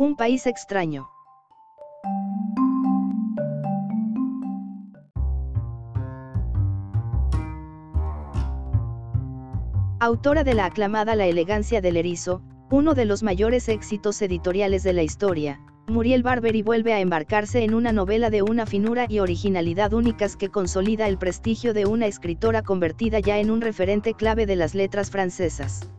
Un 0.00 0.16
país 0.16 0.46
extraño. 0.46 1.10
Autora 10.00 10.42
de 10.42 10.54
la 10.54 10.64
aclamada 10.64 11.14
La 11.16 11.26
elegancia 11.26 11.82
del 11.82 11.98
erizo, 11.98 12.40
uno 12.70 12.94
de 12.94 13.04
los 13.04 13.22
mayores 13.22 13.68
éxitos 13.68 14.22
editoriales 14.22 14.84
de 14.84 14.94
la 14.94 15.02
historia, 15.02 15.60
Muriel 15.86 16.22
Barberi 16.22 16.62
vuelve 16.62 16.94
a 16.94 17.00
embarcarse 17.00 17.62
en 17.62 17.74
una 17.74 17.92
novela 17.92 18.30
de 18.30 18.40
una 18.40 18.64
finura 18.64 19.04
y 19.06 19.18
originalidad 19.18 19.92
únicas 19.92 20.34
que 20.34 20.48
consolida 20.48 21.08
el 21.08 21.18
prestigio 21.18 21.74
de 21.74 21.84
una 21.84 22.06
escritora 22.06 22.62
convertida 22.62 23.20
ya 23.20 23.38
en 23.38 23.50
un 23.50 23.60
referente 23.60 24.14
clave 24.14 24.46
de 24.46 24.56
las 24.56 24.74
letras 24.74 25.10
francesas. 25.10 25.90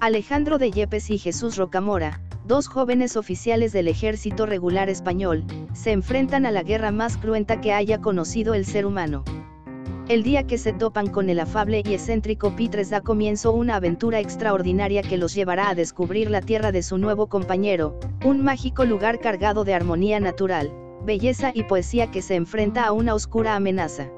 Alejandro 0.00 0.58
de 0.58 0.70
Yepes 0.70 1.08
y 1.08 1.16
Jesús 1.16 1.56
Rocamora, 1.56 2.20
dos 2.44 2.66
jóvenes 2.66 3.16
oficiales 3.16 3.72
del 3.72 3.88
ejército 3.88 4.46
regular 4.46 4.88
español, 4.88 5.44
se 5.72 5.92
enfrentan 5.92 6.46
a 6.46 6.50
la 6.50 6.62
guerra 6.62 6.90
más 6.90 7.16
cruenta 7.16 7.60
que 7.60 7.72
haya 7.72 8.00
conocido 8.00 8.54
el 8.54 8.64
ser 8.66 8.84
humano. 8.86 9.24
El 10.08 10.24
día 10.24 10.46
que 10.46 10.58
se 10.58 10.72
topan 10.72 11.06
con 11.06 11.30
el 11.30 11.38
afable 11.38 11.82
y 11.84 11.94
excéntrico 11.94 12.56
Pitres 12.56 12.90
da 12.90 13.00
comienzo 13.00 13.52
una 13.52 13.76
aventura 13.76 14.18
extraordinaria 14.18 15.02
que 15.02 15.16
los 15.16 15.34
llevará 15.34 15.70
a 15.70 15.74
descubrir 15.74 16.28
la 16.28 16.40
tierra 16.40 16.72
de 16.72 16.82
su 16.82 16.98
nuevo 16.98 17.28
compañero, 17.28 17.98
un 18.24 18.42
mágico 18.42 18.84
lugar 18.84 19.20
cargado 19.20 19.64
de 19.64 19.74
armonía 19.74 20.18
natural, 20.18 20.72
belleza 21.06 21.52
y 21.54 21.62
poesía 21.62 22.10
que 22.10 22.20
se 22.20 22.34
enfrenta 22.34 22.84
a 22.84 22.92
una 22.92 23.14
oscura 23.14 23.54
amenaza. 23.54 24.10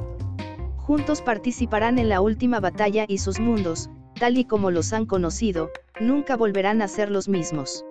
Juntos 0.78 1.20
participarán 1.20 1.98
en 1.98 2.08
la 2.08 2.22
última 2.22 2.60
batalla 2.60 3.04
y 3.06 3.18
sus 3.18 3.38
mundos, 3.38 3.90
tal 4.18 4.38
y 4.38 4.46
como 4.46 4.70
los 4.70 4.92
han 4.94 5.04
conocido, 5.04 5.70
nunca 6.00 6.36
volverán 6.36 6.80
a 6.80 6.88
ser 6.88 7.10
los 7.10 7.28
mismos. 7.28 7.84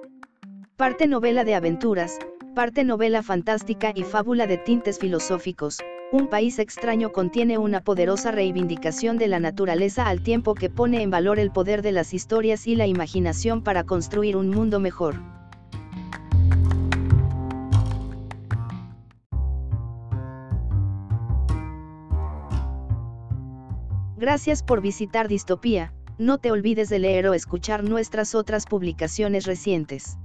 Parte 0.77 1.05
novela 1.05 1.43
de 1.43 1.53
aventuras, 1.53 2.17
parte 2.55 2.83
novela 2.83 3.21
fantástica 3.21 3.91
y 3.93 4.01
fábula 4.01 4.47
de 4.47 4.57
tintes 4.57 4.97
filosóficos, 4.97 5.77
un 6.11 6.25
país 6.27 6.57
extraño 6.57 7.11
contiene 7.11 7.59
una 7.59 7.81
poderosa 7.81 8.31
reivindicación 8.31 9.19
de 9.19 9.27
la 9.27 9.39
naturaleza 9.39 10.07
al 10.07 10.23
tiempo 10.23 10.55
que 10.55 10.71
pone 10.71 11.03
en 11.03 11.11
valor 11.11 11.37
el 11.37 11.51
poder 11.51 11.83
de 11.83 11.91
las 11.91 12.15
historias 12.15 12.65
y 12.65 12.75
la 12.75 12.87
imaginación 12.87 13.61
para 13.61 13.83
construir 13.83 14.35
un 14.35 14.49
mundo 14.49 14.79
mejor. 14.79 15.21
Gracias 24.17 24.63
por 24.63 24.81
visitar 24.81 25.27
Distopía, 25.27 25.93
no 26.17 26.39
te 26.39 26.49
olvides 26.49 26.89
de 26.89 26.97
leer 26.97 27.27
o 27.27 27.35
escuchar 27.35 27.83
nuestras 27.83 28.33
otras 28.33 28.65
publicaciones 28.65 29.45
recientes. 29.45 30.17